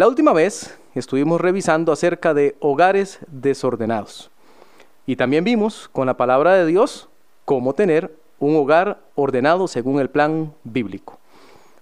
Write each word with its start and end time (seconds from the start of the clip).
La 0.00 0.08
última 0.08 0.32
vez 0.32 0.78
estuvimos 0.94 1.42
revisando 1.42 1.92
acerca 1.92 2.32
de 2.32 2.56
hogares 2.60 3.18
desordenados. 3.26 4.30
Y 5.04 5.16
también 5.16 5.44
vimos 5.44 5.90
con 5.92 6.06
la 6.06 6.16
palabra 6.16 6.54
de 6.54 6.64
Dios 6.64 7.10
cómo 7.44 7.74
tener 7.74 8.10
un 8.38 8.56
hogar 8.56 8.98
ordenado 9.14 9.68
según 9.68 10.00
el 10.00 10.08
plan 10.08 10.54
bíblico. 10.64 11.18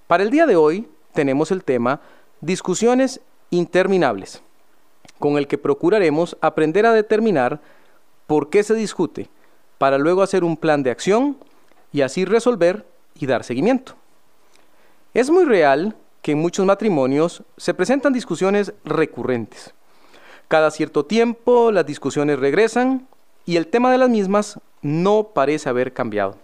Para 0.08 0.24
el 0.24 0.30
día 0.30 0.46
de 0.46 0.56
hoy 0.56 0.88
tenemos 1.12 1.52
el 1.52 1.62
tema 1.62 2.00
discusiones 2.40 3.20
interminables, 3.50 4.42
con 5.20 5.38
el 5.38 5.46
que 5.46 5.56
procuraremos 5.56 6.36
aprender 6.40 6.86
a 6.86 6.92
determinar 6.92 7.60
por 8.26 8.50
qué 8.50 8.64
se 8.64 8.74
discute, 8.74 9.30
para 9.78 9.96
luego 9.96 10.22
hacer 10.22 10.42
un 10.42 10.56
plan 10.56 10.82
de 10.82 10.90
acción 10.90 11.36
y 11.92 12.00
así 12.00 12.24
resolver 12.24 12.84
y 13.14 13.26
dar 13.26 13.44
seguimiento. 13.44 13.94
Es 15.14 15.30
muy 15.30 15.44
real 15.44 15.94
que 16.28 16.32
en 16.32 16.40
muchos 16.40 16.66
matrimonios 16.66 17.42
se 17.56 17.72
presentan 17.72 18.12
discusiones 18.12 18.74
recurrentes. 18.84 19.72
Cada 20.46 20.70
cierto 20.70 21.06
tiempo 21.06 21.72
las 21.72 21.86
discusiones 21.86 22.38
regresan 22.38 23.08
y 23.46 23.56
el 23.56 23.68
tema 23.68 23.90
de 23.90 23.96
las 23.96 24.10
mismas 24.10 24.60
no 24.82 25.30
parece 25.32 25.70
haber 25.70 25.94
cambiado. 25.94 26.36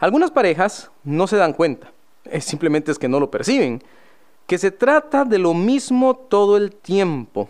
Algunas 0.00 0.32
parejas 0.32 0.90
no 1.04 1.28
se 1.28 1.36
dan 1.36 1.52
cuenta, 1.52 1.92
simplemente 2.40 2.90
es 2.90 2.98
que 2.98 3.06
no 3.06 3.20
lo 3.20 3.30
perciben, 3.30 3.80
que 4.48 4.58
se 4.58 4.72
trata 4.72 5.24
de 5.24 5.38
lo 5.38 5.54
mismo 5.54 6.16
todo 6.16 6.56
el 6.56 6.74
tiempo. 6.74 7.48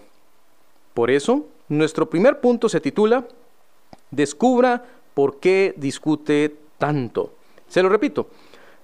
Por 0.92 1.10
eso, 1.10 1.46
nuestro 1.70 2.10
primer 2.10 2.38
punto 2.42 2.68
se 2.68 2.82
titula 2.82 3.26
Descubra 4.10 4.84
por 5.14 5.40
qué 5.40 5.72
discute 5.74 6.54
tanto. 6.76 7.32
Se 7.66 7.82
lo 7.82 7.88
repito, 7.88 8.28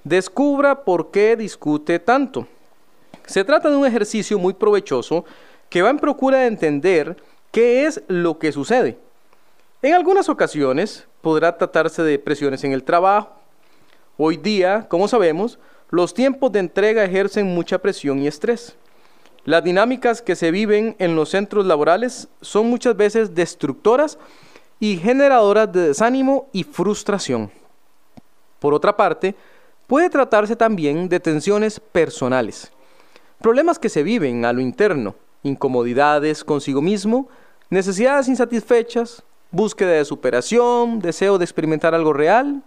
descubra 0.04 0.84
por 0.84 1.10
qué 1.10 1.34
discute 1.36 1.98
tanto. 1.98 2.46
Se 3.26 3.42
trata 3.42 3.70
de 3.70 3.76
un 3.76 3.86
ejercicio 3.86 4.38
muy 4.38 4.52
provechoso 4.52 5.24
que 5.70 5.82
va 5.82 5.90
en 5.90 5.98
procura 5.98 6.38
de 6.38 6.46
entender 6.46 7.16
qué 7.50 7.86
es 7.86 8.02
lo 8.06 8.38
que 8.38 8.52
sucede. 8.52 8.98
En 9.82 9.94
algunas 9.94 10.28
ocasiones 10.28 11.06
podrá 11.20 11.56
tratarse 11.56 12.02
de 12.02 12.18
presiones 12.18 12.62
en 12.64 12.72
el 12.72 12.84
trabajo. 12.84 13.30
Hoy 14.16 14.36
día, 14.36 14.86
como 14.88 15.08
sabemos, 15.08 15.58
los 15.90 16.14
tiempos 16.14 16.52
de 16.52 16.60
entrega 16.60 17.04
ejercen 17.04 17.54
mucha 17.54 17.78
presión 17.78 18.20
y 18.20 18.26
estrés. 18.26 18.76
Las 19.44 19.64
dinámicas 19.64 20.22
que 20.22 20.36
se 20.36 20.50
viven 20.50 20.96
en 20.98 21.16
los 21.16 21.30
centros 21.30 21.66
laborales 21.66 22.28
son 22.40 22.68
muchas 22.68 22.96
veces 22.96 23.34
destructoras 23.34 24.18
y 24.80 24.96
generadoras 24.96 25.70
de 25.72 25.88
desánimo 25.88 26.48
y 26.52 26.64
frustración. 26.64 27.50
Por 28.58 28.72
otra 28.72 28.96
parte, 28.96 29.34
puede 29.86 30.10
tratarse 30.10 30.56
también 30.56 31.08
de 31.08 31.20
tensiones 31.20 31.80
personales, 31.80 32.72
problemas 33.40 33.78
que 33.78 33.88
se 33.88 34.02
viven 34.02 34.44
a 34.44 34.52
lo 34.52 34.60
interno, 34.60 35.14
incomodidades 35.42 36.44
consigo 36.44 36.80
mismo, 36.80 37.28
necesidades 37.70 38.28
insatisfechas, 38.28 39.22
búsqueda 39.50 39.92
de 39.92 40.04
superación, 40.04 41.00
deseo 41.00 41.38
de 41.38 41.44
experimentar 41.44 41.94
algo 41.94 42.12
real, 42.12 42.62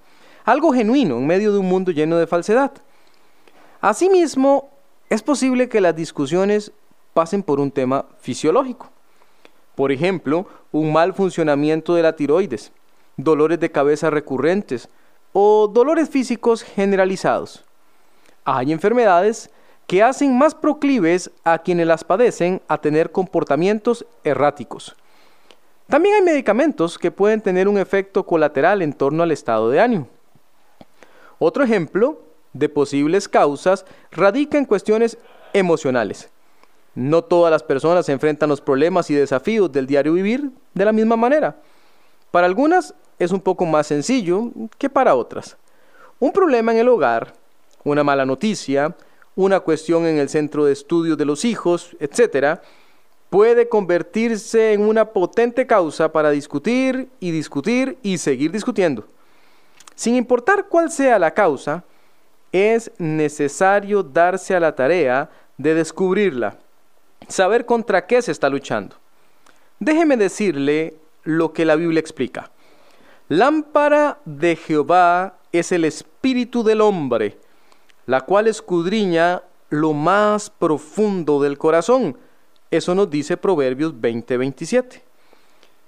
algo 0.45 0.71
genuino 0.71 1.17
en 1.17 1.27
medio 1.27 1.51
de 1.51 1.59
un 1.59 1.67
mundo 1.67 1.91
lleno 1.91 2.17
de 2.17 2.27
falsedad. 2.27 2.71
Asimismo, 3.81 4.69
es 5.09 5.21
posible 5.21 5.69
que 5.69 5.81
las 5.81 5.95
discusiones 5.95 6.71
pasen 7.13 7.43
por 7.43 7.59
un 7.59 7.71
tema 7.71 8.05
fisiológico. 8.19 8.89
Por 9.75 9.91
ejemplo, 9.91 10.47
un 10.71 10.91
mal 10.91 11.13
funcionamiento 11.13 11.93
de 11.95 12.03
la 12.03 12.15
tiroides, 12.15 12.71
dolores 13.15 13.59
de 13.59 13.71
cabeza 13.71 14.09
recurrentes, 14.09 14.89
o 15.39 15.67
dolores 15.67 16.09
físicos 16.09 16.63
generalizados. 16.63 17.63
Hay 18.43 18.71
enfermedades 18.71 19.51
que 19.85 20.01
hacen 20.01 20.35
más 20.35 20.55
proclives 20.55 21.29
a 21.43 21.59
quienes 21.59 21.85
las 21.85 22.03
padecen 22.03 22.59
a 22.67 22.79
tener 22.79 23.11
comportamientos 23.11 24.03
erráticos. 24.23 24.95
También 25.85 26.15
hay 26.15 26.21
medicamentos 26.23 26.97
que 26.97 27.11
pueden 27.11 27.39
tener 27.39 27.67
un 27.67 27.77
efecto 27.77 28.25
colateral 28.25 28.81
en 28.81 28.93
torno 28.93 29.21
al 29.21 29.31
estado 29.31 29.69
de 29.69 29.79
ánimo. 29.79 30.07
Otro 31.37 31.63
ejemplo 31.63 32.19
de 32.53 32.67
posibles 32.67 33.29
causas 33.29 33.85
radica 34.09 34.57
en 34.57 34.65
cuestiones 34.65 35.19
emocionales. 35.53 36.31
No 36.95 37.23
todas 37.23 37.51
las 37.51 37.61
personas 37.61 38.09
enfrentan 38.09 38.49
los 38.49 38.59
problemas 38.59 39.11
y 39.11 39.13
desafíos 39.13 39.71
del 39.71 39.85
diario 39.85 40.13
vivir 40.13 40.49
de 40.73 40.85
la 40.85 40.93
misma 40.93 41.15
manera. 41.15 41.57
Para 42.31 42.47
algunas 42.47 42.93
es 43.19 43.31
un 43.31 43.41
poco 43.41 43.65
más 43.65 43.87
sencillo 43.87 44.51
que 44.77 44.89
para 44.89 45.15
otras. 45.15 45.57
Un 46.19 46.31
problema 46.31 46.71
en 46.71 46.79
el 46.79 46.89
hogar, 46.89 47.33
una 47.83 48.03
mala 48.03 48.25
noticia, 48.25 48.95
una 49.35 49.59
cuestión 49.59 50.05
en 50.05 50.17
el 50.17 50.29
centro 50.29 50.65
de 50.65 50.73
estudios 50.73 51.17
de 51.17 51.25
los 51.25 51.45
hijos, 51.45 51.95
etc., 51.99 52.59
puede 53.29 53.67
convertirse 53.67 54.73
en 54.73 54.81
una 54.81 55.05
potente 55.05 55.67
causa 55.67 56.11
para 56.11 56.31
discutir 56.31 57.09
y 57.19 57.31
discutir 57.31 57.97
y 58.01 58.17
seguir 58.17 58.51
discutiendo. 58.51 59.05
Sin 59.95 60.15
importar 60.15 60.67
cuál 60.69 60.91
sea 60.91 61.19
la 61.19 61.31
causa, 61.31 61.83
es 62.51 62.91
necesario 62.97 64.01
darse 64.01 64.55
a 64.55 64.59
la 64.59 64.75
tarea 64.75 65.29
de 65.57 65.73
descubrirla, 65.73 66.57
saber 67.27 67.65
contra 67.65 68.05
qué 68.05 68.21
se 68.21 68.31
está 68.31 68.49
luchando. 68.49 68.95
Déjeme 69.79 70.17
decirle 70.17 70.95
lo 71.27 71.51
que 71.51 71.65
la 71.65 71.75
Biblia 71.75 71.99
explica. 71.99 72.51
Lámpara 73.27 74.19
de 74.23 74.55
Jehová 74.55 75.39
es 75.51 75.73
el 75.73 75.83
espíritu 75.83 76.63
del 76.63 76.79
hombre, 76.79 77.37
la 78.05 78.21
cual 78.21 78.47
escudriña 78.47 79.43
lo 79.69 79.91
más 79.91 80.49
profundo 80.49 81.41
del 81.41 81.57
corazón. 81.57 82.17
Eso 82.71 82.95
nos 82.95 83.09
dice 83.09 83.35
Proverbios 83.35 83.93
20:27. 83.93 85.03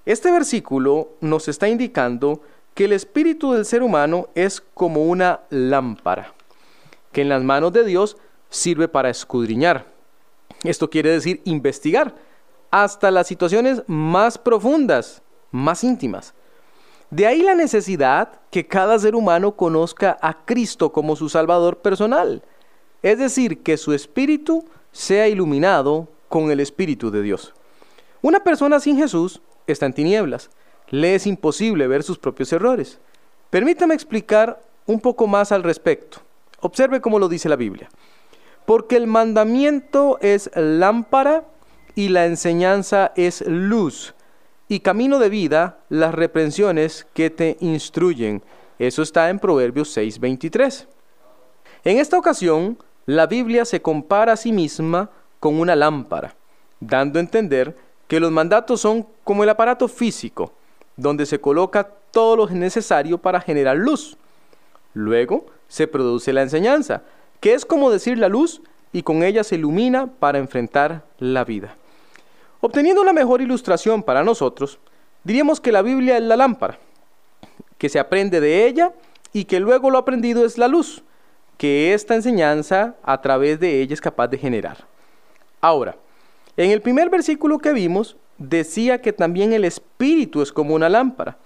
Este 0.05 0.29
versículo 0.29 1.11
nos 1.21 1.47
está 1.47 1.69
indicando 1.69 2.41
que 2.73 2.85
el 2.85 2.91
espíritu 2.91 3.53
del 3.53 3.63
ser 3.63 3.81
humano 3.81 4.27
es 4.35 4.61
como 4.73 5.05
una 5.05 5.39
lámpara, 5.49 6.33
que 7.13 7.21
en 7.21 7.29
las 7.29 7.43
manos 7.43 7.71
de 7.71 7.85
Dios 7.85 8.17
sirve 8.49 8.89
para 8.89 9.09
escudriñar. 9.09 9.85
Esto 10.65 10.89
quiere 10.89 11.11
decir 11.11 11.41
investigar 11.45 12.13
hasta 12.71 13.09
las 13.09 13.27
situaciones 13.27 13.83
más 13.87 14.37
profundas, 14.37 15.21
más 15.51 15.83
íntimas. 15.83 16.33
De 17.09 17.25
ahí 17.25 17.41
la 17.41 17.55
necesidad 17.55 18.39
que 18.51 18.67
cada 18.67 18.99
ser 18.99 19.15
humano 19.15 19.55
conozca 19.55 20.17
a 20.21 20.45
Cristo 20.45 20.91
como 20.91 21.15
su 21.15 21.27
Salvador 21.27 21.77
personal, 21.77 22.43
es 23.01 23.17
decir, 23.17 23.63
que 23.63 23.77
su 23.77 23.93
espíritu 23.93 24.65
sea 24.91 25.27
iluminado 25.27 26.07
con 26.27 26.51
el 26.51 26.59
Espíritu 26.59 27.09
de 27.09 27.23
Dios. 27.23 27.53
Una 28.21 28.41
persona 28.43 28.79
sin 28.79 28.97
Jesús 28.97 29.41
está 29.65 29.85
en 29.85 29.93
tinieblas, 29.93 30.49
le 30.89 31.15
es 31.15 31.25
imposible 31.25 31.87
ver 31.87 32.03
sus 32.03 32.19
propios 32.19 32.51
errores. 32.53 32.99
Permítame 33.49 33.95
explicar 33.95 34.61
un 34.85 34.99
poco 34.99 35.25
más 35.25 35.51
al 35.51 35.63
respecto. 35.63 36.19
Observe 36.61 37.01
cómo 37.01 37.19
lo 37.19 37.29
dice 37.29 37.49
la 37.49 37.55
Biblia. 37.55 37.89
Porque 38.65 38.97
el 38.97 39.07
mandamiento 39.07 40.19
es 40.21 40.51
lámpara 40.55 41.45
y 41.95 42.09
la 42.09 42.25
enseñanza 42.25 43.13
es 43.15 43.41
luz 43.47 44.13
y 44.69 44.79
camino 44.79 45.17
de 45.19 45.29
vida 45.29 45.79
las 45.89 46.13
reprensiones 46.13 47.05
que 47.13 47.29
te 47.31 47.57
instruyen. 47.59 48.41
Eso 48.77 49.01
está 49.01 49.29
en 49.29 49.39
Proverbios 49.39 49.89
6:23. 49.97 50.87
En 51.83 51.97
esta 51.97 52.17
ocasión, 52.17 52.77
la 53.05 53.25
Biblia 53.25 53.65
se 53.65 53.81
compara 53.81 54.33
a 54.33 54.37
sí 54.37 54.53
misma 54.53 55.09
con 55.39 55.59
una 55.59 55.75
lámpara, 55.75 56.35
dando 56.79 57.17
a 57.17 57.21
entender 57.21 57.75
que 58.07 58.19
los 58.19 58.31
mandatos 58.31 58.81
son 58.81 59.07
como 59.23 59.43
el 59.43 59.49
aparato 59.49 59.87
físico, 59.87 60.53
donde 60.95 61.25
se 61.25 61.41
coloca 61.41 61.83
todo 62.11 62.35
lo 62.35 62.47
necesario 62.49 63.17
para 63.17 63.41
generar 63.41 63.75
luz. 63.75 64.17
Luego 64.93 65.47
se 65.67 65.87
produce 65.87 66.31
la 66.31 66.43
enseñanza, 66.43 67.01
que 67.39 67.53
es 67.53 67.65
como 67.65 67.89
decir 67.89 68.17
la 68.17 68.29
luz 68.29 68.61
y 68.91 69.01
con 69.01 69.23
ella 69.23 69.43
se 69.43 69.55
ilumina 69.55 70.07
para 70.07 70.37
enfrentar 70.37 71.03
la 71.17 71.43
vida. 71.43 71.75
Obteniendo 72.61 73.01
una 73.01 73.13
mejor 73.13 73.41
ilustración 73.41 74.03
para 74.03 74.23
nosotros, 74.23 74.79
diríamos 75.23 75.61
que 75.61 75.71
la 75.71 75.81
Biblia 75.81 76.17
es 76.17 76.23
la 76.23 76.35
lámpara, 76.35 76.77
que 77.77 77.87
se 77.87 77.99
aprende 77.99 78.41
de 78.41 78.67
ella 78.67 78.91
y 79.31 79.45
que 79.45 79.59
luego 79.59 79.89
lo 79.89 79.97
aprendido 79.97 80.45
es 80.45 80.57
la 80.57 80.67
luz, 80.67 81.03
que 81.57 81.93
esta 81.93 82.15
enseñanza 82.15 82.95
a 83.03 83.21
través 83.21 83.59
de 83.59 83.81
ella 83.81 83.93
es 83.93 84.01
capaz 84.01 84.27
de 84.27 84.37
generar. 84.37 84.77
Ahora, 85.61 85.95
en 86.57 86.71
el 86.71 86.81
primer 86.81 87.09
versículo 87.09 87.59
que 87.59 87.71
vimos, 87.71 88.17
decía 88.37 89.01
que 89.01 89.13
también 89.13 89.53
el 89.53 89.63
espíritu 89.63 90.41
es 90.41 90.51
como 90.51 90.75
una 90.75 90.89
lámpara, 90.89 91.37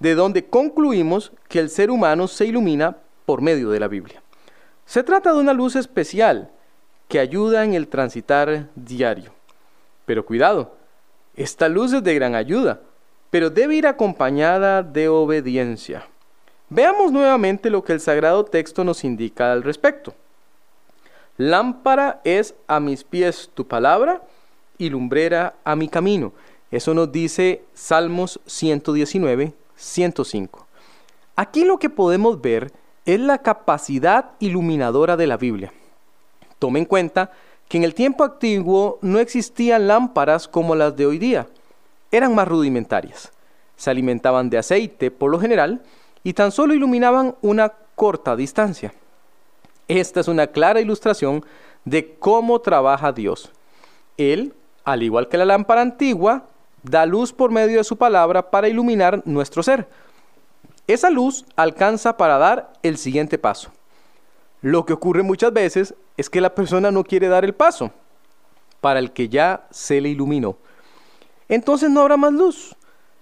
de 0.00 0.14
donde 0.14 0.46
concluimos 0.46 1.32
que 1.48 1.60
el 1.60 1.70
ser 1.70 1.90
humano 1.90 2.26
se 2.26 2.46
ilumina 2.46 2.96
por 3.26 3.42
medio 3.42 3.70
de 3.70 3.80
la 3.80 3.88
Biblia. 3.88 4.22
Se 4.86 5.04
trata 5.04 5.32
de 5.32 5.38
una 5.38 5.52
luz 5.52 5.76
especial 5.76 6.50
que 7.08 7.20
ayuda 7.20 7.64
en 7.64 7.74
el 7.74 7.88
transitar 7.88 8.68
diario. 8.74 9.37
Pero 10.08 10.24
cuidado, 10.24 10.72
esta 11.36 11.68
luz 11.68 11.92
es 11.92 12.02
de 12.02 12.14
gran 12.14 12.34
ayuda, 12.34 12.80
pero 13.28 13.50
debe 13.50 13.74
ir 13.74 13.86
acompañada 13.86 14.82
de 14.82 15.06
obediencia. 15.06 16.06
Veamos 16.70 17.12
nuevamente 17.12 17.68
lo 17.68 17.84
que 17.84 17.92
el 17.92 18.00
sagrado 18.00 18.46
texto 18.46 18.84
nos 18.84 19.04
indica 19.04 19.52
al 19.52 19.62
respecto. 19.62 20.14
Lámpara 21.36 22.22
es 22.24 22.54
a 22.66 22.80
mis 22.80 23.04
pies 23.04 23.50
tu 23.52 23.68
palabra 23.68 24.22
y 24.78 24.88
lumbrera 24.88 25.56
a 25.62 25.76
mi 25.76 25.90
camino. 25.90 26.32
Eso 26.70 26.94
nos 26.94 27.12
dice 27.12 27.64
Salmos 27.74 28.40
119, 28.46 29.52
105. 29.76 30.66
Aquí 31.36 31.66
lo 31.66 31.78
que 31.78 31.90
podemos 31.90 32.40
ver 32.40 32.72
es 33.04 33.20
la 33.20 33.42
capacidad 33.42 34.30
iluminadora 34.38 35.18
de 35.18 35.26
la 35.26 35.36
Biblia. 35.36 35.70
Tome 36.58 36.78
en 36.78 36.86
cuenta 36.86 37.30
que 37.68 37.76
en 37.76 37.84
el 37.84 37.94
tiempo 37.94 38.24
antiguo 38.24 38.98
no 39.02 39.18
existían 39.18 39.86
lámparas 39.86 40.48
como 40.48 40.74
las 40.74 40.96
de 40.96 41.06
hoy 41.06 41.18
día. 41.18 41.46
Eran 42.10 42.34
más 42.34 42.48
rudimentarias. 42.48 43.30
Se 43.76 43.90
alimentaban 43.90 44.50
de 44.50 44.58
aceite 44.58 45.10
por 45.10 45.30
lo 45.30 45.38
general 45.38 45.82
y 46.24 46.32
tan 46.32 46.50
solo 46.50 46.74
iluminaban 46.74 47.36
una 47.42 47.72
corta 47.94 48.34
distancia. 48.34 48.92
Esta 49.86 50.20
es 50.20 50.28
una 50.28 50.46
clara 50.46 50.80
ilustración 50.80 51.44
de 51.84 52.14
cómo 52.18 52.60
trabaja 52.60 53.12
Dios. 53.12 53.52
Él, 54.16 54.54
al 54.84 55.02
igual 55.02 55.28
que 55.28 55.38
la 55.38 55.44
lámpara 55.44 55.82
antigua, 55.82 56.44
da 56.82 57.06
luz 57.06 57.32
por 57.32 57.50
medio 57.50 57.78
de 57.78 57.84
su 57.84 57.96
palabra 57.96 58.50
para 58.50 58.68
iluminar 58.68 59.22
nuestro 59.24 59.62
ser. 59.62 59.88
Esa 60.86 61.10
luz 61.10 61.44
alcanza 61.54 62.16
para 62.16 62.38
dar 62.38 62.72
el 62.82 62.96
siguiente 62.96 63.38
paso. 63.38 63.70
Lo 64.62 64.84
que 64.84 64.92
ocurre 64.92 65.22
muchas 65.22 65.52
veces 65.52 65.94
es 66.16 66.28
que 66.28 66.40
la 66.40 66.54
persona 66.54 66.90
no 66.90 67.04
quiere 67.04 67.28
dar 67.28 67.44
el 67.44 67.54
paso 67.54 67.92
para 68.80 68.98
el 68.98 69.12
que 69.12 69.28
ya 69.28 69.66
se 69.70 70.00
le 70.00 70.08
iluminó. 70.08 70.56
Entonces 71.48 71.90
no 71.90 72.00
habrá 72.00 72.16
más 72.16 72.32
luz. 72.32 72.76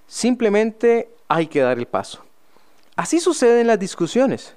Simplemente 0.07 1.11
hay 1.29 1.47
que 1.47 1.61
dar 1.61 1.79
el 1.79 1.87
paso. 1.87 2.23
Así 2.95 3.21
sucede 3.21 3.61
en 3.61 3.67
las 3.67 3.79
discusiones. 3.79 4.55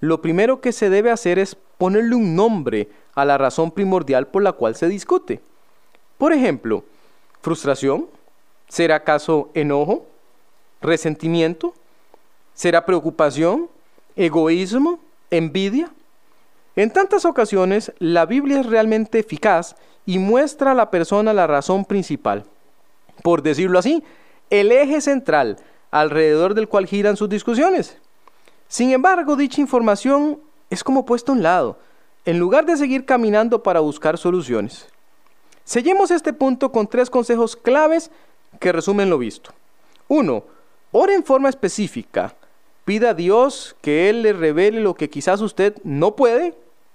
Lo 0.00 0.22
primero 0.22 0.60
que 0.60 0.72
se 0.72 0.90
debe 0.90 1.10
hacer 1.10 1.38
es 1.38 1.54
ponerle 1.78 2.14
un 2.14 2.34
nombre 2.34 2.88
a 3.14 3.24
la 3.24 3.38
razón 3.38 3.70
primordial 3.70 4.26
por 4.26 4.42
la 4.42 4.52
cual 4.52 4.74
se 4.74 4.88
discute. 4.88 5.40
Por 6.16 6.32
ejemplo, 6.32 6.84
frustración, 7.42 8.08
¿será 8.68 8.96
acaso 8.96 9.50
enojo? 9.54 10.06
¿Resentimiento? 10.80 11.74
¿Será 12.54 12.84
preocupación? 12.84 13.68
¿Egoísmo? 14.16 14.98
¿Envidia? 15.30 15.92
En 16.74 16.90
tantas 16.90 17.24
ocasiones, 17.24 17.92
la 17.98 18.24
Biblia 18.24 18.60
es 18.60 18.66
realmente 18.66 19.18
eficaz 19.18 19.76
y 20.06 20.18
muestra 20.18 20.72
a 20.72 20.74
la 20.74 20.90
persona 20.90 21.34
la 21.34 21.46
razón 21.46 21.84
principal. 21.84 22.44
Por 23.22 23.42
decirlo 23.42 23.78
así, 23.78 24.02
el 24.48 24.72
eje 24.72 25.00
central 25.00 25.58
alrededor 25.90 26.54
del 26.54 26.68
cual 26.68 26.86
giran 26.86 27.16
sus 27.16 27.28
discusiones. 27.28 27.98
Sin 28.68 28.90
embargo, 28.92 29.36
dicha 29.36 29.60
información 29.60 30.40
es 30.70 30.82
como 30.82 31.04
puesta 31.04 31.30
a 31.30 31.34
un 31.34 31.42
lado, 31.42 31.78
en 32.24 32.38
lugar 32.38 32.64
de 32.64 32.78
seguir 32.78 33.04
caminando 33.04 33.62
para 33.62 33.80
buscar 33.80 34.16
soluciones. 34.16 34.88
Seguimos 35.64 36.10
este 36.10 36.32
punto 36.32 36.72
con 36.72 36.86
tres 36.86 37.10
consejos 37.10 37.54
claves 37.54 38.10
que 38.58 38.72
resumen 38.72 39.10
lo 39.10 39.18
visto. 39.18 39.50
1. 40.08 40.44
Ore 40.92 41.14
en 41.14 41.24
forma 41.24 41.50
específica. 41.50 42.34
Pida 42.84 43.10
a 43.10 43.14
Dios 43.14 43.76
que 43.80 44.08
Él 44.08 44.22
le 44.22 44.32
revele 44.32 44.80
lo 44.80 44.94
que 44.94 45.10
quizás 45.10 45.40
usted 45.40 45.76
no 45.84 46.16
puede 46.16 46.54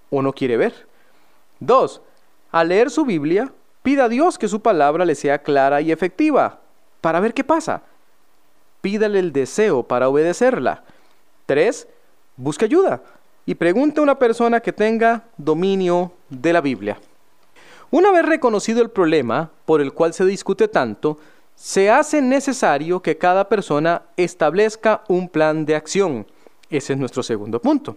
o 0.09 0.21
no 0.21 0.33
quiere 0.33 0.57
ver. 0.57 0.87
2. 1.59 2.01
Al 2.51 2.69
leer 2.69 2.89
su 2.89 3.05
Biblia, 3.05 3.51
pida 3.83 4.05
a 4.05 4.09
Dios 4.09 4.37
que 4.37 4.47
su 4.47 4.61
palabra 4.61 5.05
le 5.05 5.15
sea 5.15 5.39
clara 5.39 5.81
y 5.81 5.91
efectiva 5.91 6.59
para 7.01 7.19
ver 7.19 7.33
qué 7.33 7.43
pasa. 7.43 7.83
Pídale 8.81 9.19
el 9.19 9.31
deseo 9.31 9.83
para 9.83 10.09
obedecerla. 10.09 10.83
3. 11.45 11.87
Busque 12.35 12.65
ayuda 12.65 13.01
y 13.45 13.55
pregunte 13.55 13.99
a 13.99 14.03
una 14.03 14.19
persona 14.19 14.59
que 14.59 14.73
tenga 14.73 15.23
dominio 15.37 16.11
de 16.29 16.53
la 16.53 16.61
Biblia. 16.61 16.99
Una 17.89 18.11
vez 18.11 18.25
reconocido 18.25 18.81
el 18.81 18.89
problema 18.89 19.49
por 19.65 19.79
el 19.81 19.93
cual 19.93 20.13
se 20.13 20.25
discute 20.25 20.67
tanto, 20.67 21.17
se 21.55 21.89
hace 21.89 22.21
necesario 22.21 23.01
que 23.01 23.17
cada 23.17 23.47
persona 23.47 24.03
establezca 24.17 25.03
un 25.07 25.29
plan 25.29 25.65
de 25.65 25.75
acción. 25.75 26.27
Ese 26.69 26.93
es 26.93 26.99
nuestro 26.99 27.23
segundo 27.23 27.61
punto. 27.61 27.95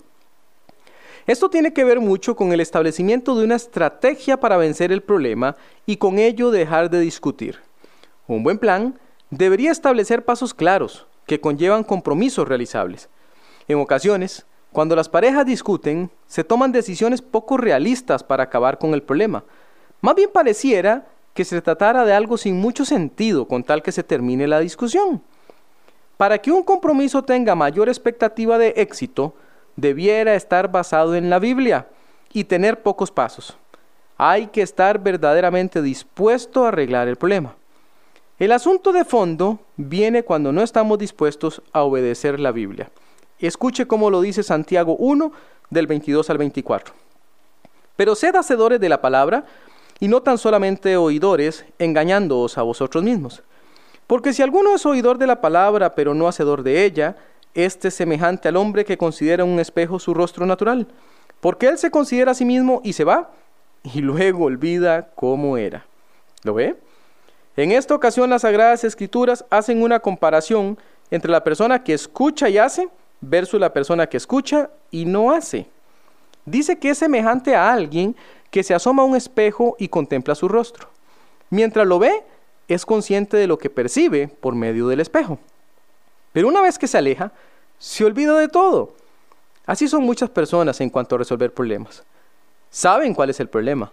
Esto 1.26 1.50
tiene 1.50 1.72
que 1.72 1.84
ver 1.84 2.00
mucho 2.00 2.34
con 2.34 2.52
el 2.52 2.61
establecimiento 2.61 3.37
de 3.37 3.44
una 3.44 3.56
estrategia 3.56 4.38
para 4.38 4.56
vencer 4.56 4.93
el 4.93 5.02
problema 5.02 5.56
y 5.87 5.96
con 5.96 6.19
ello 6.19 6.50
dejar 6.50 6.90
de 6.90 7.00
discutir. 7.00 7.58
Un 8.26 8.43
buen 8.43 8.58
plan 8.58 8.99
debería 9.31 9.70
establecer 9.70 10.25
pasos 10.25 10.55
claros 10.55 11.06
que 11.26 11.40
conllevan 11.40 11.84
compromisos 11.84 12.49
realizables. 12.49 13.08
En 13.69 13.78
ocasiones, 13.78 14.46
cuando 14.72 14.96
las 14.96 15.08
parejas 15.08 15.46
discuten, 15.46 16.11
se 16.26 16.44
toman 16.44 16.72
decisiones 16.72 17.23
poco 17.23 17.56
realistas 17.56 18.23
para 18.23 18.44
acabar 18.44 18.78
con 18.78 18.94
el 18.94 19.02
problema. 19.02 19.44
Más 20.00 20.14
bien 20.14 20.31
pareciera 20.32 21.06
que 21.34 21.44
se 21.44 21.61
tratara 21.61 22.05
de 22.05 22.12
algo 22.12 22.37
sin 22.37 22.56
mucho 22.56 22.84
sentido 22.84 23.46
con 23.46 23.62
tal 23.62 23.82
que 23.82 23.93
se 23.93 24.02
termine 24.02 24.46
la 24.46 24.61
discusión. 24.61 25.23
Para 26.16 26.38
que 26.38 26.50
un 26.50 26.62
compromiso 26.62 27.23
tenga 27.23 27.55
mayor 27.55 27.88
expectativa 27.88 28.58
de 28.58 28.75
éxito, 28.76 29.34
debiera 29.81 30.35
estar 30.35 30.71
basado 30.71 31.15
en 31.15 31.31
la 31.31 31.38
Biblia 31.38 31.87
y 32.32 32.44
tener 32.44 32.82
pocos 32.82 33.11
pasos. 33.11 33.56
Hay 34.17 34.49
que 34.49 34.62
estar 34.62 35.03
verdaderamente 35.03 35.81
dispuesto 35.82 36.65
a 36.65 36.69
arreglar 36.69 37.09
el 37.09 37.17
problema. 37.17 37.55
El 38.38 38.53
asunto 38.53 38.93
de 38.93 39.05
fondo 39.05 39.59
viene 39.77 40.23
cuando 40.23 40.53
no 40.53 40.62
estamos 40.62 40.99
dispuestos 40.99 41.62
a 41.73 41.82
obedecer 41.82 42.41
la 42.41 42.53
Biblia. 42.53 42.91
Escuche 43.38 43.87
cómo 43.87 44.11
lo 44.11 44.21
dice 44.21 44.43
Santiago 44.43 44.97
1 44.97 45.32
del 45.71 45.87
22 45.87 46.29
al 46.31 46.38
24. 46.38 46.94
Pero 47.97 48.15
sed 48.15 48.35
hacedores 48.37 48.81
de 48.81 48.88
la 48.88 49.00
palabra 49.00 49.44
y 49.99 50.09
no 50.09 50.23
tan 50.23 50.38
solamente 50.38 50.97
oidores, 50.97 51.65
engañándoos 51.79 52.56
a 52.56 52.62
vosotros 52.62 53.05
mismos. 53.05 53.43
Porque 54.06 54.33
si 54.33 54.43
alguno 54.43 54.75
es 54.75 54.85
oidor 54.87 55.19
de 55.19 55.26
la 55.26 55.41
palabra, 55.41 55.94
pero 55.94 56.15
no 56.15 56.26
hacedor 56.26 56.62
de 56.62 56.85
ella, 56.85 57.17
este 57.55 57.88
es 57.88 57.94
semejante 57.94 58.49
al 58.49 58.56
hombre 58.56 58.85
que 58.85 58.99
considera 58.99 59.44
un 59.44 59.58
espejo 59.58 59.99
su 59.99 60.14
rostro 60.14 60.47
natural, 60.47 60.87
porque 61.41 61.67
él 61.69 61.79
se 61.79 61.91
considera 61.91 62.32
a 62.32 62.35
sí 62.35 62.44
mismo 62.44 62.81
y 62.85 62.93
se 62.93 63.05
va, 63.05 63.31
y 63.82 64.00
luego 64.00 64.44
olvida 64.44 65.11
cómo 65.14 65.56
era. 65.56 65.87
¿Lo 66.43 66.55
ve? 66.55 66.76
En 67.56 67.73
esta 67.73 67.94
ocasión 67.94 68.31
las 68.31 68.43
Sagradas 68.43 68.85
Escrituras 68.85 69.44
hacen 69.50 69.82
una 69.82 70.00
comparación 70.00 70.79
entre 71.11 71.31
la 71.31 71.43
persona 71.43 71.82
que 71.82 71.94
escucha 71.94 72.49
y 72.49 72.58
hace 72.58 72.88
versus 73.20 73.61
la 73.61 73.73
persona 73.73 74.06
que 74.06 74.17
escucha 74.17 74.70
y 74.91 75.05
no 75.05 75.31
hace. 75.31 75.67
Dice 76.44 76.79
que 76.79 76.91
es 76.91 76.99
semejante 76.99 77.55
a 77.55 77.73
alguien 77.73 78.17
que 78.50 78.62
se 78.62 78.75
asoma 78.75 79.02
a 79.02 79.06
un 79.06 79.17
espejo 79.17 79.76
y 79.79 79.88
contempla 79.88 80.35
su 80.35 80.49
rostro. 80.49 80.88
Mientras 81.50 81.87
lo 81.87 81.99
ve, 81.99 82.23
es 82.69 82.87
consciente 82.87 83.37
de 83.37 83.47
lo 83.47 83.59
que 83.59 83.71
percibe 83.71 84.28
por 84.28 84.54
medio 84.54 84.88
del 84.88 85.00
espejo. 85.00 85.38
Pero 86.32 86.49
una 86.49 86.62
vez 86.62 86.78
que 86.78 86.87
se 86.87 86.99
aleja, 86.99 87.32
se 87.78 88.04
olvida 88.04 88.38
de 88.38 88.49
todo. 88.49 88.94
Así 89.66 89.88
son 89.88 90.02
muchas 90.02 90.30
personas 90.30 90.80
en 90.80 90.90
cuanto 90.90 91.14
a 91.14 91.18
resolver 91.18 91.52
problemas. 91.52 92.02
Saben 92.70 93.14
cuál 93.14 93.30
es 93.30 93.40
el 93.40 93.49
problema, 93.49 93.92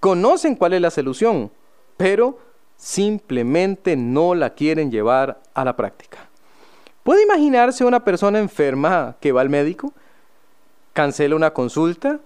conocen 0.00 0.56
cuál 0.56 0.72
es 0.72 0.80
la 0.80 0.90
solución, 0.90 1.50
pero 1.96 2.38
simplemente 2.76 3.96
no 3.96 4.34
la 4.34 4.50
quieren 4.50 4.90
llevar 4.90 5.40
a 5.54 5.64
la 5.64 5.76
práctica. 5.76 6.18
¿Puede 7.02 7.22
imaginarse 7.22 7.84
una 7.84 8.02
persona 8.02 8.40
enferma 8.40 9.16
que 9.20 9.30
va 9.30 9.40
al 9.40 9.48
médico, 9.48 9.92
cancela 10.92 11.36
una 11.36 11.52
consulta 11.52 12.18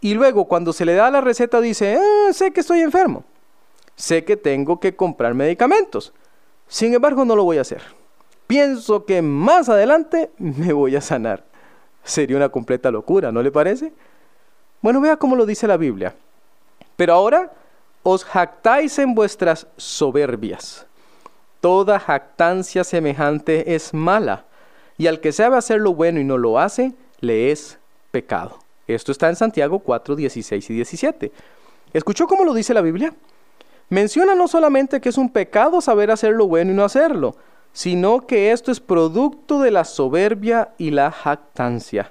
y 0.00 0.14
luego 0.14 0.44
cuando 0.44 0.72
se 0.72 0.84
le 0.84 0.94
da 0.94 1.10
la 1.10 1.20
receta 1.20 1.60
dice, 1.60 1.98
ah, 2.00 2.32
sé 2.32 2.52
que 2.52 2.60
estoy 2.60 2.80
enfermo, 2.80 3.24
sé 3.96 4.24
que 4.24 4.36
tengo 4.36 4.78
que 4.78 4.94
comprar 4.94 5.34
medicamentos, 5.34 6.12
sin 6.68 6.94
embargo 6.94 7.24
no 7.24 7.34
lo 7.34 7.42
voy 7.42 7.58
a 7.58 7.62
hacer. 7.62 7.97
Pienso 8.48 9.04
que 9.04 9.20
más 9.20 9.68
adelante 9.68 10.30
me 10.38 10.72
voy 10.72 10.96
a 10.96 11.02
sanar. 11.02 11.44
Sería 12.02 12.38
una 12.38 12.48
completa 12.48 12.90
locura, 12.90 13.30
¿no 13.30 13.42
le 13.42 13.52
parece? 13.52 13.92
Bueno, 14.80 15.02
vea 15.02 15.18
cómo 15.18 15.36
lo 15.36 15.44
dice 15.44 15.66
la 15.66 15.76
Biblia. 15.76 16.14
Pero 16.96 17.12
ahora 17.12 17.52
os 18.02 18.24
jactáis 18.24 18.98
en 18.98 19.14
vuestras 19.14 19.66
soberbias. 19.76 20.86
Toda 21.60 22.00
jactancia 22.00 22.84
semejante 22.84 23.74
es 23.74 23.92
mala, 23.92 24.46
y 24.96 25.08
al 25.08 25.20
que 25.20 25.32
sabe 25.32 25.58
hacer 25.58 25.80
lo 25.80 25.92
bueno 25.92 26.18
y 26.18 26.24
no 26.24 26.38
lo 26.38 26.58
hace, 26.58 26.94
le 27.20 27.50
es 27.50 27.78
pecado. 28.10 28.58
Esto 28.86 29.12
está 29.12 29.28
en 29.28 29.36
Santiago 29.36 29.80
4, 29.80 30.16
16 30.16 30.70
y 30.70 30.74
17. 30.74 31.32
¿Escuchó 31.92 32.26
cómo 32.26 32.44
lo 32.44 32.54
dice 32.54 32.72
la 32.72 32.80
Biblia? 32.80 33.12
Menciona 33.90 34.34
no 34.34 34.48
solamente 34.48 35.02
que 35.02 35.10
es 35.10 35.18
un 35.18 35.28
pecado 35.28 35.82
saber 35.82 36.10
hacer 36.10 36.32
lo 36.32 36.46
bueno 36.46 36.72
y 36.72 36.74
no 36.74 36.84
hacerlo, 36.84 37.36
sino 37.78 38.26
que 38.26 38.50
esto 38.50 38.72
es 38.72 38.80
producto 38.80 39.60
de 39.60 39.70
la 39.70 39.84
soberbia 39.84 40.70
y 40.78 40.90
la 40.90 41.12
jactancia. 41.12 42.10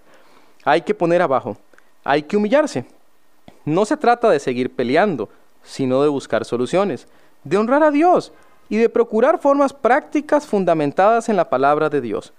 Hay 0.63 0.83
que 0.83 0.95
poner 0.95 1.21
abajo, 1.21 1.57
hay 2.05 2.23
que 2.23 2.37
humillarse. 2.37 2.85
No 3.65 3.83
se 3.83 3.97
trata 3.97 4.29
de 4.29 4.39
seguir 4.39 4.73
peleando, 4.73 5.27
sino 5.63 6.01
de 6.01 6.07
buscar 6.07 6.45
soluciones, 6.45 7.09
de 7.43 7.57
honrar 7.57 7.83
a 7.83 7.91
Dios 7.91 8.31
y 8.69 8.77
de 8.77 8.87
procurar 8.87 9.39
formas 9.39 9.73
prácticas 9.73 10.47
fundamentadas 10.47 11.27
en 11.27 11.35
la 11.35 11.49
palabra 11.49 11.89
de 11.89 11.99
Dios. 11.99 12.31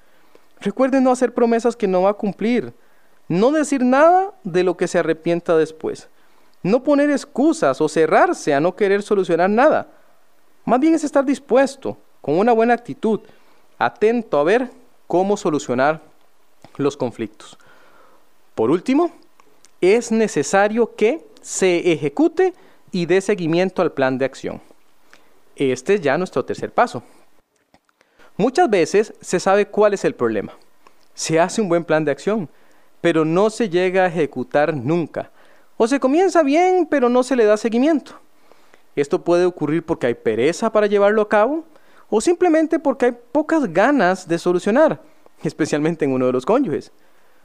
Recuerden 0.61 1.05
no 1.05 1.11
hacer 1.11 1.35
promesas 1.35 1.77
que 1.77 1.87
no 1.87 2.01
va 2.01 2.11
a 2.13 2.15
cumplir. 2.15 2.73
No 3.29 3.51
decir 3.51 3.85
nada 3.85 4.33
de 4.43 4.65
lo 4.65 4.79
que 4.79 4.89
se 4.89 5.01
arrepienta 5.01 5.55
después. 5.55 6.09
no 6.63 6.83
poner 6.83 7.11
excusas 7.11 7.79
o 7.83 7.91
cerrarse 7.91 8.55
a 8.55 8.61
no 8.61 8.75
querer 8.75 9.03
solucionar 9.03 9.51
nada. 9.51 9.87
Más 10.65 10.81
bien 10.81 10.95
es 10.95 11.05
estar 11.05 11.27
dispuesto, 11.27 11.99
con 12.29 12.39
una 12.39 12.53
buena 12.53 12.75
actitud, 12.75 13.21
atento 13.79 14.39
a 14.39 14.45
ver 14.45 14.71
cómo 15.07 15.39
solucionar 15.39 16.03
los 16.77 16.95
conflictos. 16.95 17.57
Por 18.55 18.71
último, 18.71 19.13
es 19.81 20.13
necesario 20.13 20.95
que 20.95 21.25
se 21.41 21.91
ejecute 21.91 22.53
y 22.93 23.07
dé 23.07 23.23
seguimiento 23.23 23.81
al 23.81 23.93
plan 23.93 24.19
de 24.19 24.27
acción. 24.27 24.61
Este 25.57 25.95
es 25.95 26.03
ya 26.03 26.19
nuestro 26.19 26.45
tercer 26.45 26.71
paso. 26.71 27.03
Muchas 28.37 28.69
veces 28.69 29.15
se 29.23 29.41
sabe 29.41 29.65
cuál 29.65 29.95
es 29.95 30.05
el 30.05 30.15
problema. 30.15 30.53
Se 31.15 31.41
hace 31.41 31.63
un 31.63 31.71
buen 31.71 31.83
plan 31.83 32.05
de 32.05 32.11
acción, 32.11 32.47
pero 33.01 33.25
no 33.25 33.49
se 33.49 33.71
llega 33.71 34.05
a 34.05 34.09
ejecutar 34.09 34.77
nunca. 34.77 35.31
O 35.79 35.89
se 35.89 35.99
comienza 35.99 36.43
bien, 36.43 36.87
pero 36.91 37.09
no 37.09 37.23
se 37.23 37.37
le 37.37 37.47
da 37.47 37.57
seguimiento. 37.57 38.21
Esto 38.97 39.25
puede 39.25 39.47
ocurrir 39.47 39.83
porque 39.83 40.09
hay 40.09 40.15
pereza 40.15 40.71
para 40.71 40.89
llevarlo 40.89 41.23
a 41.23 41.29
cabo 41.31 41.65
o 42.11 42.21
simplemente 42.21 42.79
porque 42.79 43.07
hay 43.07 43.13
pocas 43.33 43.73
ganas 43.73 44.27
de 44.27 44.39
solucionar, 44.39 45.01
especialmente 45.43 46.05
en 46.05 46.13
uno 46.13 46.27
de 46.27 46.33
los 46.33 46.47
cónyuges. 46.47 46.93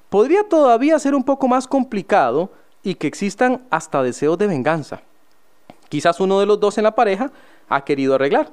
Podría 0.10 0.48
todavía 0.48 1.00
ser 1.00 1.16
un 1.16 1.24
poco 1.24 1.48
más 1.48 1.68
complicado 1.68 2.52
y 2.84 2.96
que 2.96 3.08
existan 3.08 3.64
hasta 3.70 4.04
deseos 4.04 4.38
de 4.38 4.48
venganza. 4.48 5.02
Quizás 5.90 6.20
uno 6.20 6.40
de 6.40 6.46
los 6.46 6.60
dos 6.60 6.78
en 6.78 6.84
la 6.84 6.96
pareja 6.96 7.32
ha 7.70 7.84
querido 7.84 8.16
arreglar, 8.16 8.52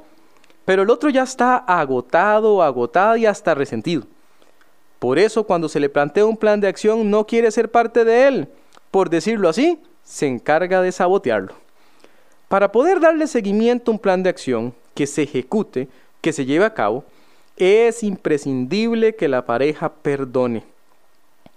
pero 0.65 0.83
el 0.83 0.91
otro 0.91 1.11
ya 1.11 1.23
está 1.23 1.57
agotado, 1.57 2.63
agotada 2.63 3.19
y 3.19 3.27
hasta 3.27 3.55
resentido. 3.55 4.05
Por 4.99 5.19
eso 5.19 5.45
cuando 5.45 5.69
se 5.69 5.81
le 5.81 5.89
plantea 5.89 6.27
un 6.27 6.37
plan 6.37 6.61
de 6.61 6.69
acción 6.69 7.11
no 7.11 7.27
quiere 7.27 7.51
ser 7.51 7.71
parte 7.71 8.05
de 8.05 8.29
él. 8.29 8.49
Por 8.91 9.09
decirlo 9.09 9.49
así, 9.49 9.79
se 10.03 10.27
encarga 10.27 10.83
de 10.83 10.93
sabotearlo. 10.93 11.55
Para 12.49 12.71
poder 12.73 13.01
darle 13.01 13.27
seguimiento 13.27 13.91
a 13.91 13.95
un 13.95 13.99
plan 13.99 14.23
de 14.23 14.31
acción 14.31 14.75
que 15.01 15.07
se 15.07 15.23
ejecute, 15.23 15.89
que 16.21 16.31
se 16.31 16.45
lleve 16.45 16.67
a 16.67 16.75
cabo, 16.75 17.05
es 17.57 18.03
imprescindible 18.03 19.17
que 19.17 19.29
la 19.29 19.47
pareja 19.47 19.91
perdone. 19.91 20.63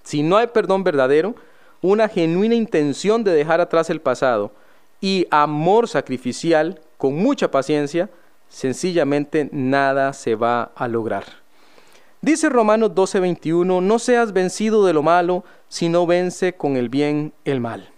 Si 0.02 0.24
no 0.24 0.38
hay 0.38 0.48
perdón 0.48 0.86
verdadero, 0.86 1.36
una 1.82 2.08
genuina 2.08 2.56
intención 2.56 3.26
de 3.26 3.34
dejar 3.34 3.60
atrás 3.60 3.90
el 3.90 4.00
pasado 4.00 4.54
y 5.02 5.28
amor 5.30 5.90
sacrificial 5.90 6.80
con 6.98 7.16
mucha 7.16 7.52
paciencia, 7.52 8.10
sencillamente 8.48 9.50
nada 9.52 10.14
se 10.14 10.36
va 10.36 10.72
a 10.74 10.88
lograr. 10.88 11.26
Dice 12.22 12.48
Romanos 12.48 12.92
12:21, 12.96 13.82
no 13.82 14.00
seas 14.00 14.32
vencido 14.32 14.86
de 14.86 14.94
lo 14.94 15.04
malo, 15.04 15.44
sino 15.68 16.08
vence 16.08 16.54
con 16.54 16.78
el 16.78 16.88
bien 16.88 17.34
el 17.44 17.60
mal. 17.60 17.90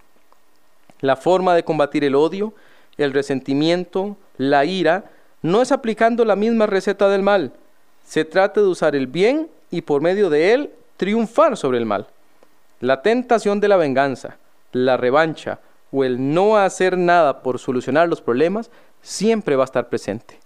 La 1.01 1.15
forma 1.15 1.53
de 1.53 1.63
combatir 1.63 2.03
el 2.03 2.15
odio, 2.15 2.55
el 2.97 3.13
resentimiento, 3.13 4.17
la 4.37 4.65
ira, 4.65 5.11
no 5.45 5.61
es 5.61 5.71
aplicando 5.71 6.25
la 6.25 6.35
misma 6.35 6.65
receta 6.65 7.07
del 7.07 7.21
mal. 7.21 7.53
Se 8.03 8.25
trata 8.25 8.61
de 8.61 8.67
usar 8.67 8.95
el 8.95 9.05
bien 9.05 9.47
y 9.69 9.83
por 9.83 10.01
medio 10.01 10.31
de 10.31 10.53
él 10.53 10.71
triunfar 10.97 11.55
sobre 11.55 11.77
el 11.77 11.85
mal. 11.85 12.07
La 12.79 13.03
tentación 13.03 13.59
de 13.59 13.67
la 13.67 13.77
venganza, 13.77 14.37
la 14.71 14.97
revancha 14.97 15.59
o 15.91 16.03
el 16.03 16.33
no 16.33 16.57
hacer 16.57 16.97
nada 16.97 17.43
por 17.43 17.59
solucionar 17.59 18.09
los 18.09 18.21
problemas 18.21 18.71
siempre 19.03 19.55
va 19.55 19.63
a 19.63 19.65
estar 19.65 19.87
presente. 19.87 20.39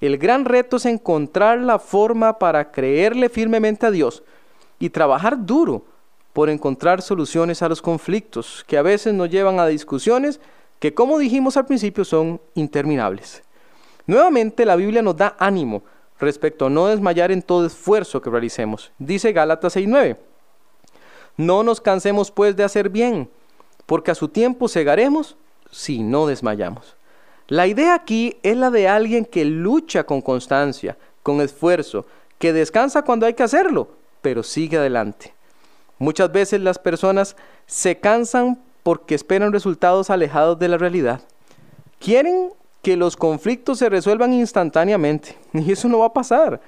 El 0.00 0.16
gran 0.16 0.46
reto 0.46 0.78
es 0.78 0.86
encontrar 0.86 1.58
la 1.58 1.78
forma 1.78 2.38
para 2.38 2.70
creerle 2.70 3.28
firmemente 3.28 3.84
a 3.84 3.90
Dios 3.90 4.22
y 4.78 4.88
trabajar 4.88 5.44
duro 5.44 5.84
por 6.32 6.48
encontrar 6.48 7.02
soluciones 7.02 7.60
a 7.60 7.68
los 7.68 7.82
conflictos 7.82 8.64
que 8.66 8.78
a 8.78 8.82
veces 8.82 9.12
nos 9.12 9.28
llevan 9.28 9.60
a 9.60 9.66
discusiones 9.66 10.40
que, 10.78 10.94
como 10.94 11.18
dijimos 11.18 11.58
al 11.58 11.66
principio, 11.66 12.06
son 12.06 12.40
interminables. 12.54 13.42
Nuevamente 14.08 14.64
la 14.64 14.74
Biblia 14.74 15.02
nos 15.02 15.18
da 15.18 15.36
ánimo 15.38 15.82
respecto 16.18 16.66
a 16.66 16.70
no 16.70 16.86
desmayar 16.86 17.30
en 17.30 17.42
todo 17.42 17.66
esfuerzo 17.66 18.22
que 18.22 18.30
realicemos. 18.30 18.90
Dice 18.98 19.32
Gálatas 19.32 19.76
6:9. 19.76 20.16
No 21.36 21.62
nos 21.62 21.78
cansemos 21.82 22.30
pues 22.30 22.56
de 22.56 22.64
hacer 22.64 22.88
bien, 22.88 23.28
porque 23.84 24.10
a 24.10 24.14
su 24.14 24.28
tiempo 24.28 24.66
segaremos 24.66 25.36
si 25.70 26.02
no 26.02 26.26
desmayamos. 26.26 26.96
La 27.48 27.66
idea 27.66 27.94
aquí 27.94 28.38
es 28.42 28.56
la 28.56 28.70
de 28.70 28.88
alguien 28.88 29.26
que 29.26 29.44
lucha 29.44 30.04
con 30.04 30.22
constancia, 30.22 30.96
con 31.22 31.42
esfuerzo, 31.42 32.06
que 32.38 32.54
descansa 32.54 33.02
cuando 33.02 33.26
hay 33.26 33.34
que 33.34 33.42
hacerlo, 33.42 33.90
pero 34.22 34.42
sigue 34.42 34.78
adelante. 34.78 35.34
Muchas 35.98 36.32
veces 36.32 36.62
las 36.62 36.78
personas 36.78 37.36
se 37.66 38.00
cansan 38.00 38.58
porque 38.82 39.14
esperan 39.14 39.52
resultados 39.52 40.08
alejados 40.08 40.58
de 40.58 40.68
la 40.68 40.78
realidad. 40.78 41.20
Quieren 41.98 42.54
que 42.82 42.96
los 42.96 43.16
conflictos 43.16 43.78
se 43.78 43.88
resuelvan 43.88 44.32
instantáneamente 44.32 45.36
y 45.52 45.72
eso 45.72 45.88
no 45.88 46.00
va 46.00 46.06
a 46.06 46.12
pasar. 46.12 46.60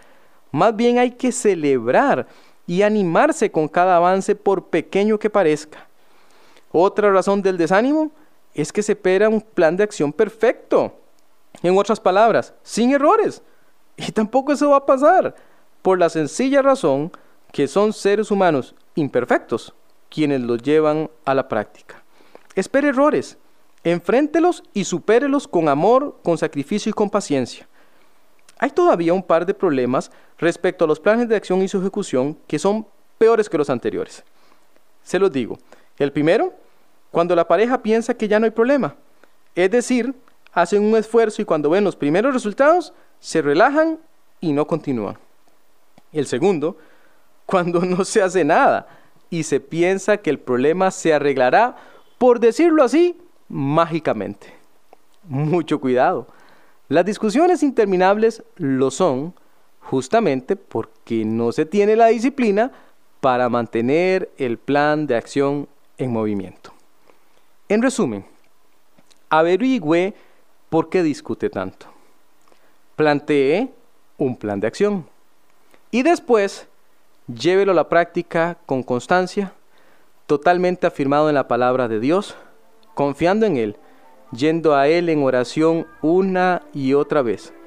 Más 0.53 0.75
bien 0.75 0.99
hay 0.99 1.13
que 1.13 1.33
celebrar 1.33 2.27
y 2.67 2.83
animarse 2.83 3.51
con 3.51 3.69
cada 3.69 3.97
avance 3.97 4.35
por 4.35 4.67
pequeño 4.67 5.19
que 5.19 5.31
parezca. 5.31 5.87
Otra 6.73 7.13
razón 7.13 7.43
del 7.43 7.57
desánimo 7.57 8.11
es 8.55 8.73
que 8.73 8.83
se 8.83 8.93
espera 8.93 9.29
un 9.29 9.41
plan 9.41 9.77
de 9.77 9.85
acción 9.85 10.13
perfecto. 10.13 10.95
En 11.63 11.77
otras 11.77 12.01
palabras, 12.01 12.55
sin 12.63 12.93
errores. 12.93 13.43
Y 13.97 14.13
tampoco 14.13 14.53
eso 14.53 14.71
va 14.71 14.79
a 14.79 14.87
pasar, 14.87 15.35
por 15.83 15.99
la 15.99 16.09
sencilla 16.09 16.63
razón 16.63 17.13
que 17.53 17.69
son 17.69 17.93
seres 17.93 18.31
humanos 18.31 18.75
imperfectos 18.95 19.75
quienes 20.09 20.41
los 20.41 20.63
llevan 20.63 21.11
a 21.25 21.35
la 21.35 21.49
práctica. 21.49 22.03
Espere 22.55 22.89
errores, 22.89 23.39
enfréntelos 23.85 24.63
y 24.75 24.85
supérelos 24.85 25.49
con 25.49 25.69
amor, 25.69 26.19
con 26.23 26.39
sacrificio 26.39 26.91
y 26.91 26.93
con 26.93 27.11
paciencia. 27.11 27.67
Hay 28.59 28.71
todavía 28.71 29.15
un 29.15 29.23
par 29.23 29.47
de 29.47 29.55
problemas 29.55 30.11
respecto 30.39 30.85
a 30.85 30.89
los 30.89 31.01
planes 31.01 31.29
de 31.29 31.37
acción 31.37 31.63
y 31.63 31.69
su 31.69 31.79
ejecución 31.79 32.37
que 32.47 32.59
son 32.59 32.87
peores 33.17 33.49
que 33.49 33.59
los 33.59 33.71
anteriores. 33.71 34.23
Se 35.03 35.19
los 35.19 35.33
digo. 35.33 35.59
El 35.99 36.13
primero 36.13 36.55
cuando 37.11 37.35
la 37.35 37.47
pareja 37.47 37.83
piensa 37.83 38.15
que 38.15 38.29
ya 38.29 38.39
no 38.39 38.45
hay 38.45 38.51
problema. 38.51 38.95
Es 39.55 39.71
decir, 39.71 40.15
hacen 40.53 40.85
un 40.85 40.97
esfuerzo 40.97 41.43
y 41.43 41.45
cuando 41.45 41.71
ven 41.71 41.85
los 41.85 41.97
primeros 41.97 42.33
resultados, 42.33 42.93
se 43.19 43.43
relajan 43.43 43.99
y 44.41 44.53
no 44.53 44.67
continúan. 44.67 45.19
El 46.13 46.27
segundo, 46.27 46.77
cuando 47.47 47.81
no 47.85 48.05
se 48.05 48.23
hace 48.23 48.45
nada 48.45 48.87
y 49.29 49.43
se 49.43 49.61
piensa 49.61 50.19
que 50.19 50.31
el 50.31 50.39
problema 50.39 50.91
se 50.91 51.13
arreglará, 51.13 51.77
por 52.19 52.41
decirlo 52.41 52.83
así, 52.83 53.17
mágicamente. 53.51 54.55
Mucho 55.25 55.81
cuidado. 55.81 56.27
Las 56.89 57.05
discusiones 57.05 57.63
interminables 57.63 58.43
lo 58.57 58.91
son 58.91 59.35
justamente 59.81 60.57
porque 60.57 61.25
no 61.25 61.53
se 61.53 61.67
tiene 61.67 61.97
la 61.97 62.07
disciplina 62.07 62.73
para 63.21 63.49
mantener 63.49 64.31
el 64.39 64.57
plan 64.57 65.07
de 65.07 65.17
acción 65.17 65.69
en 65.99 66.13
movimiento. 66.13 66.73
En 67.69 67.83
resumen, 67.83 68.25
averigüe 69.29 70.15
por 70.69 70.89
qué 70.89 71.03
discute 71.03 71.51
tanto. 71.51 71.87
Plantee 72.97 73.71
un 74.17 74.37
plan 74.37 74.61
de 74.61 74.67
acción. 74.67 75.07
Y 75.91 76.03
después, 76.03 76.67
llévelo 77.27 77.73
a 77.73 77.75
la 77.75 77.89
práctica 77.89 78.59
con 78.67 78.83
constancia, 78.83 79.53
totalmente 80.27 80.87
afirmado 80.87 81.29
en 81.29 81.35
la 81.35 81.49
palabra 81.49 81.89
de 81.89 82.01
Dios, 82.01 82.37
confiando 82.95 83.47
en 83.47 83.57
Él, 83.57 83.77
yendo 84.33 84.75
a 84.75 84.89
Él 84.89 85.09
en 85.09 85.23
oración 85.23 85.87
una 86.03 86.63
y 86.73 86.95
otra 86.95 87.23
vez, 87.23 87.53